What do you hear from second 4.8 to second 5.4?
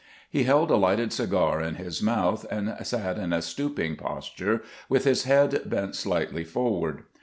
with his